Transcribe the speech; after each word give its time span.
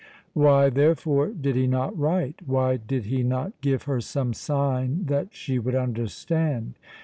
Why, 0.33 0.71
therefore, 0.71 1.27
did 1.27 1.55
he 1.55 1.67
not 1.67 1.95
write, 1.95 2.39
why 2.47 2.77
did 2.77 3.05
he 3.05 3.21
not 3.21 3.61
give 3.61 3.83
her 3.83 4.01
some 4.01 4.33
sign 4.33 5.05
that 5.05 5.27
she 5.35 5.59
would 5.59 5.75
understand? 5.75 6.73